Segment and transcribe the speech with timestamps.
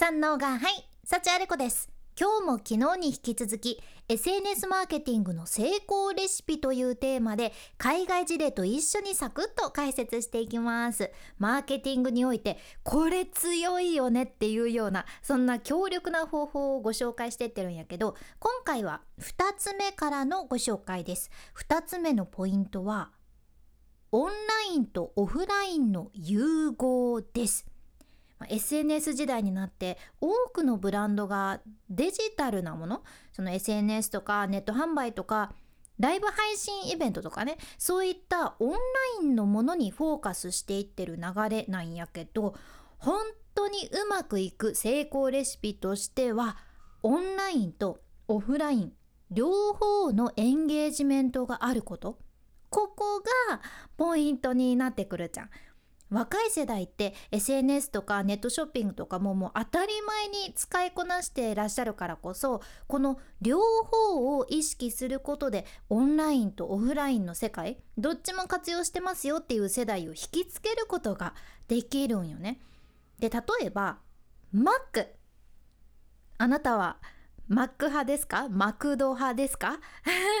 [0.00, 1.90] 三能がはい幸あれ子です。
[2.18, 11.10] 今日も昨日に引き続き SNS マーケティングの成功レシピというテーマで海外事例と一緒にサクッと解説していきます。
[11.36, 21.30] マーケティングにおいてこれ強いよねっていうようなそんな強力な方法をご紹介してってるんやけど今回は2つ目からのご紹介です。
[21.68, 23.10] 2つ目のポイントは
[24.12, 24.34] オンラ
[24.72, 27.69] インとオフラインの融合です。
[28.48, 33.02] SNS 時代になって多くのブランドがデジタルなもの
[33.32, 35.52] その SNS とかネット販売とか
[35.98, 38.76] ライブ配信イベントとかねそういったオンラ
[39.22, 42.54] インのものにフォーカスしていってる流れなんやけど
[42.98, 43.20] 本
[43.54, 46.56] 当にうまくいく成功レシピとしては
[47.02, 48.92] オンラインとオフライン
[49.30, 52.18] 両方のエンゲージメントがあること
[52.70, 53.60] ここが
[53.96, 55.50] ポイントになってくるじゃん。
[56.10, 71.34] 若い世代って SNS とかネットショッピングとかももう当たり前に使いこなしていらっしゃるからこそこの両方を意識することでオンラインとオフラインの世界どっちも活用してますよっていう世代を引きつけることが
[71.68, 72.60] できるんよね。
[73.18, 73.98] で例えば
[74.54, 75.06] Mac
[76.38, 76.96] あなたは
[77.46, 78.48] マック派ですか？
[78.48, 79.78] マクド派ですか？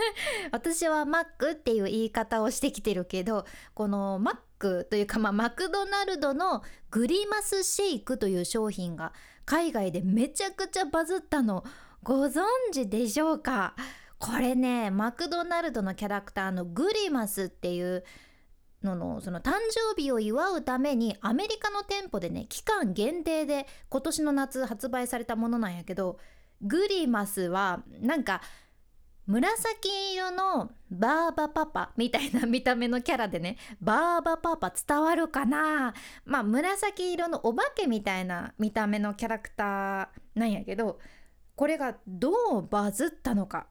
[0.52, 9.12] 私はマックっていう言い方をしてきてるけどこのマックというか、まあ、マクドナルドのグリマスシェイクという商品が
[9.46, 11.64] 海外でめちゃくちゃバズったの
[12.02, 13.74] ご存知でしょうか？
[14.18, 18.04] これねマクドナルドのキャラクターのグリマスっていう
[18.82, 26.18] ののその誕生日を祝うためにアメリカの店舗でね期間限定で今年の夏発売されたものなんやけど
[26.62, 28.42] グリマスはなんか
[29.30, 35.94] 紫色のバーバパパみたいな見た目のキャラでねバーバパパ伝わるかな？
[36.24, 40.98] まあ紫色のお化けみたいな見た目のキャラクターなんやけど
[41.54, 43.68] これがどうバズったのか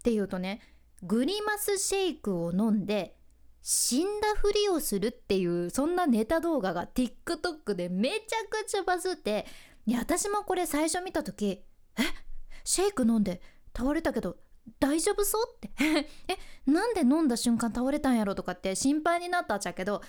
[0.00, 0.60] っていうとね
[1.00, 3.14] グリマスシェイクを飲んで
[3.62, 8.16] 死んだふりをするっていうそんなネタ動画が TikTok でめちゃ
[8.50, 9.46] くちゃバズって
[9.86, 11.62] いや私もこれ最初見た時
[11.96, 12.02] え？
[12.64, 13.40] シェイク飲んで
[13.72, 14.38] 倒れたけど
[14.78, 15.70] 大丈夫そうって。
[16.28, 16.38] え
[16.70, 20.02] なんで飲んだ瞬間倒れたんやろとかって心配になったっちゃけど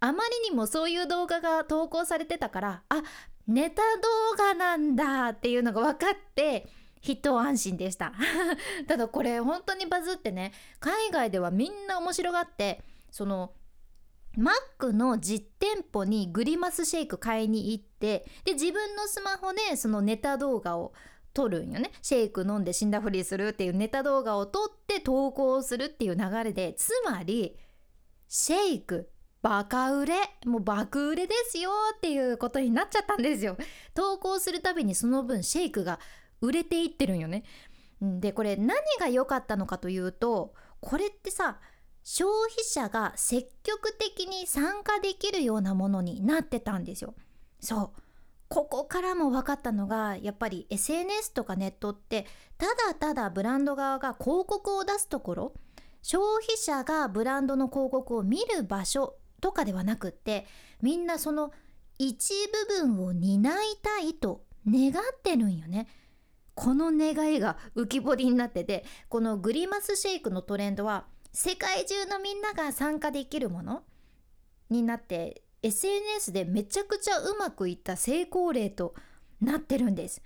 [0.00, 3.02] あまりにもそういう動画が投稿されてたからあ
[3.46, 6.68] ネタ動画なんだっていうのが分かって
[7.00, 8.14] 一安心でした。
[8.88, 13.52] ただこれ本当にバズってね海外ではみんな面白がってその
[14.36, 20.92] マックの実店舗にグリマスシェイク買いに行ってで自分のスマホでそのネタ動画を
[21.34, 21.90] 撮るんよね。
[22.00, 27.58] シェイク飲んで死んだふりするっていうネタ動画を撮って投稿するっていう流れでつまり
[28.28, 29.10] シェイク
[29.42, 30.14] バカ売れ
[30.46, 33.58] もう爆売れですよっていうことになっちゃったんですよ。
[33.92, 35.98] 投稿するたびにその分シェイクが
[36.40, 37.44] 売れていってるんよね。
[38.00, 41.60] でこれ何が良かったのかというとこれってさ
[42.02, 47.14] 消費者が積極的に参加できるようなものになってたんですよ。
[47.60, 48.03] そう。
[48.48, 52.26] ここからも分かったのがやっぱり SNS とかネットって
[52.58, 55.54] ただただブランド側が広告を出すところ
[56.02, 60.46] 消費者がブランドの広告を見る場所とかではなくって
[60.82, 61.52] みんなその
[61.98, 62.34] 一
[62.68, 65.86] 部分を担いたいと願ってるんよね。
[66.54, 73.82] この願いが浮き彫りになっててこのグリマスシェイクのトレンドは世界中のみんなが参加できるもの
[74.70, 78.94] になって SNS でめちゃくちゃうまくいった成功例と
[79.40, 80.22] なってるんです。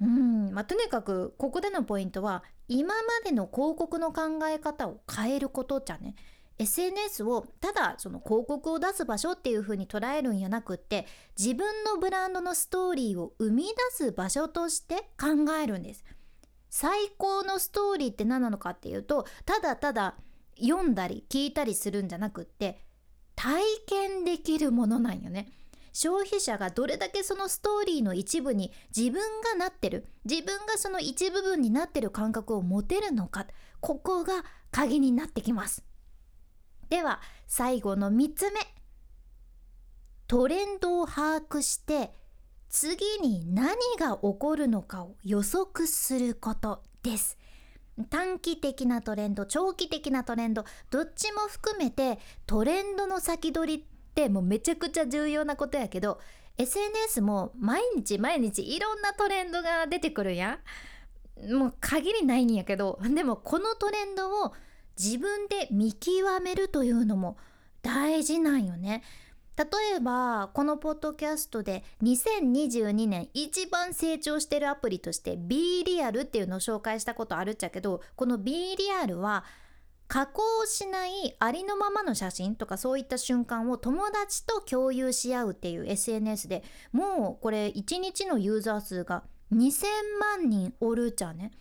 [0.00, 0.50] うん。
[0.52, 6.14] まあ、とにかくここでのポイントは今までの広告の考え方を変えることじゃね。
[6.58, 11.06] SNS をただその広告を出す場所っていう風に捉えるんやなくって
[11.38, 16.02] 自分のブランドのストーリーを生み出す場所として考えるんです。
[16.70, 20.16] 最高のストーリーって何なのかっていうとただただ
[20.58, 22.85] 読んだり聞いたりするんじゃなくって
[23.36, 25.48] 体験できるものなんよね。
[25.92, 33.46] 消費者がどれだけそのストーリーの一部に自分がなってる自分がその一部分になってる感覚を持てるのか
[33.80, 35.84] ここが鍵になってきます。
[36.90, 38.60] では最後の3つ目。
[40.28, 42.10] トレンドを把握して
[42.68, 47.38] 次に何が起こるのかを予測することです。
[48.10, 53.84] 短期的なトレンド長期的なトレンドどっちも含めてトレンドの先取りっ
[54.14, 56.20] てもうめちゃくちゃ重要なことやけど
[56.58, 60.58] SNS も毎日毎日いろんなトレンドが出てくるやん。
[61.52, 64.54] もう限りないんやけどでもこのトレンドを
[64.98, 67.36] 自分で見極めるというのも
[67.82, 69.02] 大事なんよね。
[69.56, 79.44] 例えばこのポッドキャストで2022年一番成長してるアプリとして B リアルっていうのを紹介したことあるっちゃけどこの B リアルは
[80.08, 86.62] 加工しないありのままの写真とかそういった瞬間を友達と共有し合うっていう SNS で
[86.92, 89.86] もうこれ1日のユーザー数が2000
[90.20, 91.52] 万人おるじゃね。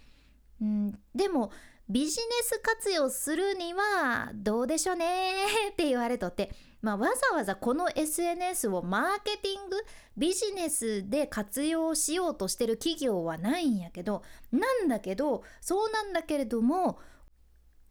[0.61, 1.51] うん、でも
[1.87, 5.33] ビジネス活用するにはどうでしょうね
[5.71, 6.51] って言われとって、
[6.85, 9.77] まあ、わざわざこの SNS をマーケティング
[10.15, 14.21] ビジネスで活用しようとしてる企業はないんやけど
[14.51, 16.99] なんだけどそうなんだけれども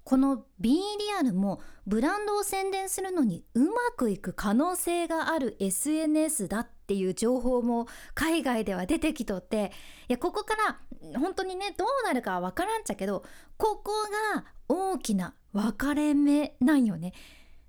[0.04, 0.78] この B リ
[1.18, 9.72] アルもブランドを宣伝するのにうまくいく可能性がある SNS だっていう情報も海外では出てきとって
[10.08, 13.24] いやここから本当にねどうなるかは分からんちゃけど
[13.56, 13.90] ここ
[14.36, 17.12] が大きな分かれ目なんよね。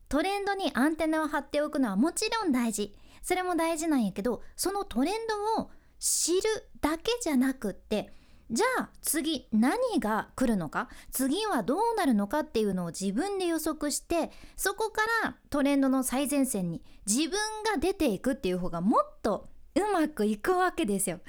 [0.09, 5.13] トレンドにアンテナを張っておくのはもちろん大事それも大事なんやけどそのトレン
[5.57, 6.41] ドを知る
[6.81, 8.13] だけじゃなくって
[8.51, 17.31] じゃあ次何が来るのか次はどうなるのかっていうのを自分で予測してそこからトレンドの最前線に自分
[17.71, 21.19] が出ていくっていう方がもっとうまくいくわけですよ。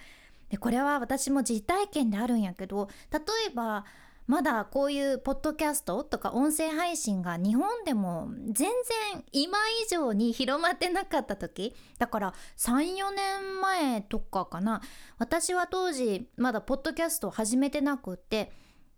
[0.50, 3.84] でこれは私も実体験であるんやけど例えば
[4.26, 14.82] まだこういうポッドキャストとか音声配信が日本でも全然今以上に広まってなかった時だから34年前とかかな。
[15.18, 18.52] 私は当時まだポッドキャストを始めてなくって。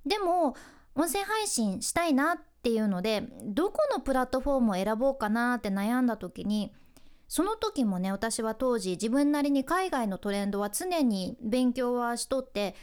[0.06, 0.56] でも
[0.94, 6.72] 音声配信したいなっていうのでどこのプラットフォームを選ぼうかなって悩んだ時に
[7.28, 12.74] その時もね私は当時自分なりに海外のトレンドは常に勉強はしとって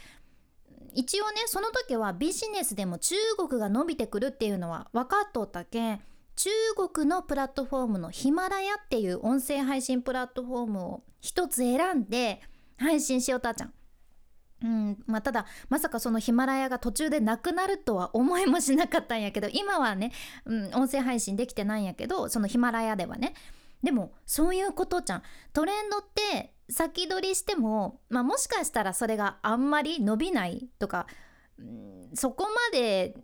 [0.96, 6.00] 一応ねその時はビジネスでも中国が伸びてくるっていうのは分かっとったけん
[6.36, 6.50] 中
[6.92, 12.40] 国のプラットフォームのヒマラヤっていう音声配信プラットフォームを一つ選んで
[12.76, 13.72] 配信しようたちゃん。
[14.62, 20.12] うんまあ、ただまさかそのヒマラヤが途中でなくなるとは思いもしなかったんやけど今はね、
[20.46, 23.34] うん、音声配信できてないんやけどそのヒマラヤではね
[23.82, 25.22] でもそういうことじゃん
[25.52, 31.06] トレンドって先取りしても、まあ、もしかしたらそれがあんまり伸びないとか、
[32.14, 33.16] そこまで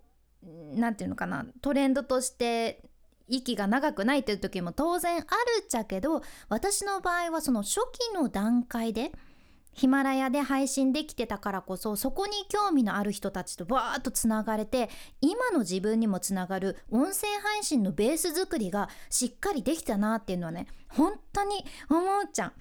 [0.75, 2.83] 何て言うのかなトレンドとして
[3.29, 5.27] 息が長くないという時も当然ある
[5.65, 9.13] っちゃけど私の場合はその初期の段階で
[9.75, 14.91] ヒマラヤで配信できてたからこそそこに興味のある人たちとバーッとつながれて
[15.23, 22.53] 今の自分にもつながる音声配信のベース作りがしっかりできたなっていうのはね本当に思うちゃん。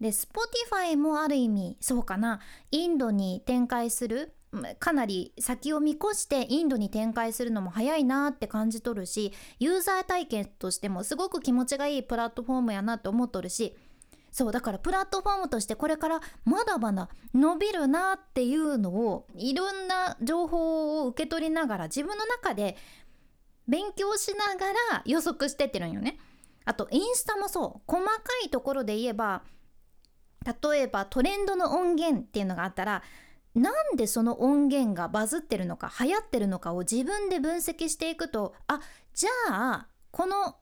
[0.00, 4.34] で Spotify もある意味そうかなインドに展開する
[4.78, 13.76] かなり先を見越してインドに展開するのも早いなって感じとるしユーザー体験としてもすごく気持ちがいいプラットフォームやなって思っとるし
[14.30, 22.76] そうだからプラットフォームとしてこれからまだまだ伸びるなっていうのをいろんな情報を受け取りながら自分の中で
[23.68, 26.18] 勉強しながら予測してってるんよね。
[26.66, 28.12] あとインスタもそう細か
[28.44, 29.42] いところで言えば
[30.44, 33.02] 例えばトレンドの音源っていうのがあったら
[33.54, 38.80] なんでその音源がバズってるのか流行ってるのかを自分で分析していくとあ
[39.14, 40.56] じゃあこの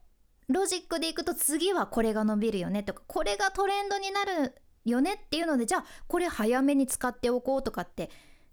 [0.47, 8.09] ロジックでいくと次はこれが伸びるよねとかこれがトレンドになるよねっていうのでじゃあこれ早めに使っておこうとかって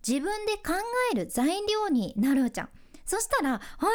[0.07, 0.73] 自分で考
[1.13, 2.69] える材料になるじゃん。
[3.05, 3.91] そしたら本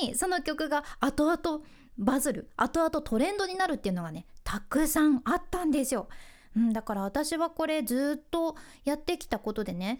[0.00, 1.64] 当にその曲が後々
[1.98, 6.08] バズる後々トレンドになるっていうのがねたくさんあったんですよ。
[6.56, 9.98] うん、だから私はこれずっとやってきたことでね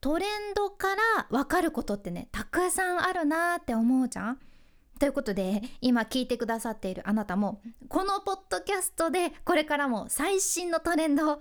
[0.00, 4.38] トレンドから分かることってねたくさんあるなって思うじゃん。
[4.98, 11.40] ということで今聞いてくださっているあなたもこのポッドキャストでこれからも最新のトレンドを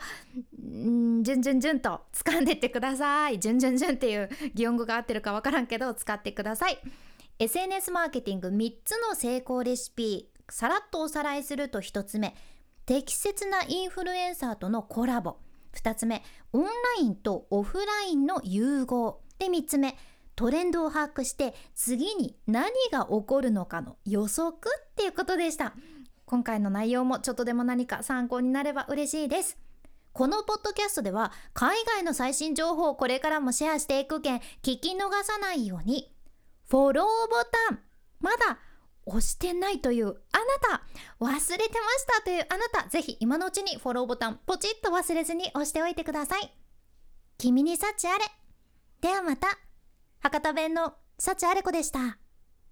[0.65, 3.38] んじゅんじゅんじゅんと掴んでってください。
[3.38, 6.79] じゅんじゅんじゅんっていう擬音語が合ってるかわからんけど使ってください。
[7.38, 12.36] SNS マーケティング3つの成功レシピさらっとおさらいすると1つ目
[12.89, 15.36] 適切なインフルエンサーとのコラボ。
[15.75, 16.69] 2つ目オンラ
[17.00, 19.22] インとオフラインの融合。
[19.38, 19.96] で3つ目
[20.36, 25.75] トレンドを把握して次に何が起こるのかの予測っていうことでした。
[26.25, 29.60] 今回の内容もちょっとでも何か参考になれば嬉しいです。
[30.12, 36.12] このポッドキャストでは海外の最新情報をこれからもシェアしていくけん聞き逃さないように。
[36.67, 37.36] フォローボ
[37.69, 37.79] タン。
[38.19, 38.58] まだ
[39.10, 40.16] 押してないというあな
[40.78, 40.84] た
[41.20, 41.68] 忘れてまし
[42.18, 46.54] たというあなたぜひ今のうちにフォローボタンポチッと忘れずに押しておいてください。
[47.38, 48.25] 君に幸あれ。
[49.01, 49.48] ではまた。
[50.20, 52.18] 博多弁の幸あれ子でした。